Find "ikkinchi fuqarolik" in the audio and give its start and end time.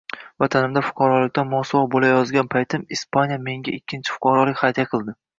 3.81-4.63